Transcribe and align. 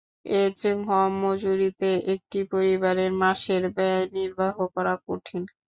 এর 0.31 0.49
চেয়ে 0.59 0.83
কম 0.87 1.11
মজুরিতে 1.23 1.89
একটি 2.13 2.39
পরিবারের 2.51 3.11
মাসের 3.21 3.63
ব্যয় 3.75 4.03
নির্বাহ 4.15 4.55
করা 4.75 4.93
কঠিন। 5.05 5.41